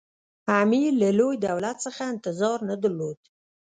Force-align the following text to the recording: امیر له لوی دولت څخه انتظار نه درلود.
امیر 0.61 0.91
له 1.01 1.09
لوی 1.19 1.35
دولت 1.49 1.77
څخه 1.85 2.01
انتظار 2.13 2.57
نه 2.69 2.75
درلود. 2.83 3.19